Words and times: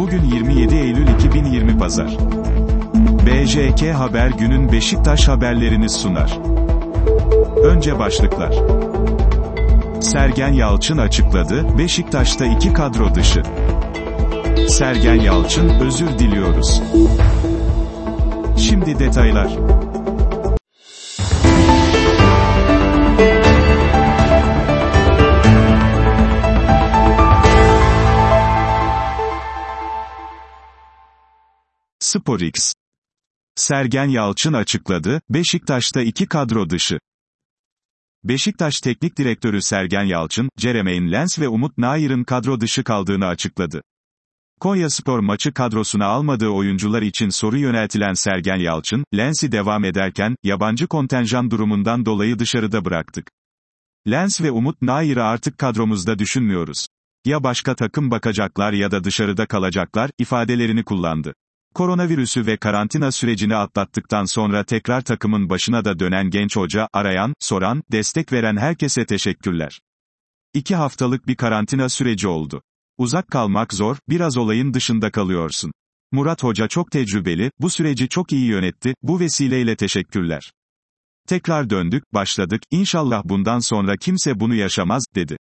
Bugün 0.00 0.24
27 0.24 0.74
Eylül 0.74 1.08
2020 1.08 1.78
Pazar. 1.78 2.16
BJK 3.26 3.94
Haber 3.94 4.30
günün 4.30 4.72
Beşiktaş 4.72 5.28
haberlerini 5.28 5.88
sunar. 5.88 6.38
Önce 7.64 7.98
başlıklar. 7.98 8.54
Sergen 10.00 10.52
Yalçın 10.52 10.98
açıkladı, 10.98 11.78
Beşiktaş'ta 11.78 12.46
iki 12.46 12.72
kadro 12.72 13.14
dışı. 13.14 13.42
Sergen 14.68 15.14
Yalçın, 15.14 15.68
özür 15.68 16.18
diliyoruz. 16.18 16.82
Şimdi 18.56 18.98
detaylar. 18.98 19.56
SporX. 32.10 32.72
Sergen 33.54 34.08
Yalçın 34.08 34.52
açıkladı, 34.52 35.20
Beşiktaş'ta 35.28 36.02
iki 36.02 36.26
kadro 36.26 36.70
dışı. 36.70 36.98
Beşiktaş 38.24 38.80
Teknik 38.80 39.18
Direktörü 39.18 39.62
Sergen 39.62 40.02
Yalçın, 40.02 40.48
Jeremaine 40.58 41.12
Lens 41.12 41.38
ve 41.38 41.48
Umut 41.48 41.78
Nair'in 41.78 42.24
kadro 42.24 42.60
dışı 42.60 42.84
kaldığını 42.84 43.26
açıkladı. 43.26 43.82
Konya 44.60 44.90
Spor 44.90 45.18
maçı 45.18 45.52
kadrosuna 45.54 46.06
almadığı 46.06 46.48
oyuncular 46.48 47.02
için 47.02 47.28
soru 47.28 47.58
yöneltilen 47.58 48.14
Sergen 48.14 48.60
Yalçın, 48.60 49.04
Lens'i 49.16 49.52
devam 49.52 49.84
ederken, 49.84 50.36
yabancı 50.42 50.86
kontenjan 50.86 51.50
durumundan 51.50 52.06
dolayı 52.06 52.38
dışarıda 52.38 52.84
bıraktık. 52.84 53.30
Lens 54.10 54.40
ve 54.40 54.50
Umut 54.50 54.82
Nair'i 54.82 55.22
artık 55.22 55.58
kadromuzda 55.58 56.18
düşünmüyoruz. 56.18 56.86
Ya 57.24 57.44
başka 57.44 57.74
takım 57.74 58.10
bakacaklar 58.10 58.72
ya 58.72 58.90
da 58.90 59.04
dışarıda 59.04 59.46
kalacaklar, 59.46 60.10
ifadelerini 60.18 60.84
kullandı. 60.84 61.34
Koronavirüsü 61.74 62.46
ve 62.46 62.56
karantina 62.56 63.12
sürecini 63.12 63.56
atlattıktan 63.56 64.24
sonra 64.24 64.64
tekrar 64.64 65.00
takımın 65.00 65.50
başına 65.50 65.84
da 65.84 65.98
dönen 65.98 66.30
genç 66.30 66.56
hoca, 66.56 66.88
arayan, 66.92 67.34
soran, 67.40 67.82
destek 67.92 68.32
veren 68.32 68.56
herkese 68.56 69.06
teşekkürler. 69.06 69.80
İki 70.54 70.74
haftalık 70.76 71.26
bir 71.26 71.36
karantina 71.36 71.88
süreci 71.88 72.28
oldu. 72.28 72.62
Uzak 72.98 73.28
kalmak 73.28 73.74
zor, 73.74 73.96
biraz 74.08 74.36
olayın 74.36 74.74
dışında 74.74 75.10
kalıyorsun. 75.10 75.72
Murat 76.12 76.42
Hoca 76.42 76.68
çok 76.68 76.90
tecrübeli, 76.90 77.50
bu 77.58 77.70
süreci 77.70 78.08
çok 78.08 78.32
iyi 78.32 78.46
yönetti, 78.46 78.94
bu 79.02 79.20
vesileyle 79.20 79.76
teşekkürler. 79.76 80.52
Tekrar 81.28 81.70
döndük, 81.70 82.14
başladık, 82.14 82.62
inşallah 82.70 83.22
bundan 83.24 83.58
sonra 83.58 83.96
kimse 83.96 84.40
bunu 84.40 84.54
yaşamaz, 84.54 85.04
dedi. 85.14 85.36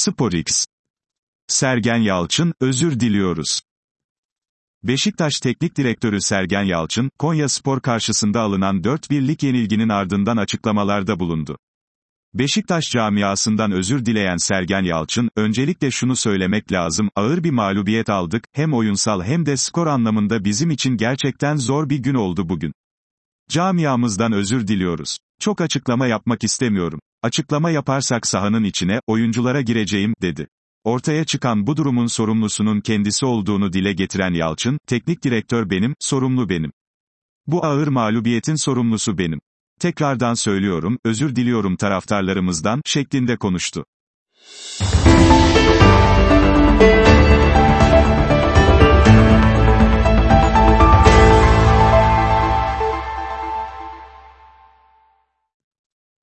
SporX. 0.00 0.66
Sergen 1.46 1.96
Yalçın, 1.96 2.54
özür 2.60 3.00
diliyoruz. 3.00 3.60
Beşiktaş 4.82 5.40
Teknik 5.40 5.76
Direktörü 5.76 6.20
Sergen 6.20 6.62
Yalçın, 6.62 7.10
Konya 7.18 7.48
Spor 7.48 7.80
karşısında 7.80 8.40
alınan 8.40 8.76
4-1'lik 8.80 9.42
yenilginin 9.42 9.88
ardından 9.88 10.36
açıklamalarda 10.36 11.20
bulundu. 11.20 11.58
Beşiktaş 12.34 12.84
camiasından 12.90 13.72
özür 13.72 14.06
dileyen 14.06 14.36
Sergen 14.36 14.82
Yalçın, 14.82 15.30
öncelikle 15.36 15.90
şunu 15.90 16.16
söylemek 16.16 16.72
lazım, 16.72 17.10
ağır 17.16 17.44
bir 17.44 17.50
mağlubiyet 17.50 18.10
aldık, 18.10 18.44
hem 18.52 18.74
oyunsal 18.74 19.22
hem 19.22 19.46
de 19.46 19.56
skor 19.56 19.86
anlamında 19.86 20.44
bizim 20.44 20.70
için 20.70 20.96
gerçekten 20.96 21.56
zor 21.56 21.90
bir 21.90 21.98
gün 21.98 22.14
oldu 22.14 22.48
bugün. 22.48 22.72
Camiamızdan 23.50 24.32
özür 24.32 24.66
diliyoruz. 24.66 25.18
Çok 25.40 25.60
açıklama 25.60 26.06
yapmak 26.06 26.44
istemiyorum. 26.44 27.00
Açıklama 27.22 27.70
yaparsak 27.70 28.26
sahanın 28.26 28.64
içine, 28.64 29.00
oyunculara 29.06 29.60
gireceğim, 29.60 30.14
dedi. 30.22 30.46
Ortaya 30.84 31.24
çıkan 31.24 31.66
bu 31.66 31.76
durumun 31.76 32.06
sorumlusunun 32.06 32.80
kendisi 32.80 33.26
olduğunu 33.26 33.72
dile 33.72 33.92
getiren 33.92 34.34
Yalçın, 34.34 34.78
teknik 34.86 35.24
direktör 35.24 35.70
benim, 35.70 35.94
sorumlu 36.00 36.48
benim. 36.48 36.72
Bu 37.46 37.64
ağır 37.64 37.88
mağlubiyetin 37.88 38.54
sorumlusu 38.54 39.18
benim. 39.18 39.40
Tekrardan 39.80 40.34
söylüyorum, 40.34 40.98
özür 41.04 41.36
diliyorum 41.36 41.76
taraftarlarımızdan, 41.76 42.82
şeklinde 42.84 43.36
konuştu. 43.36 43.84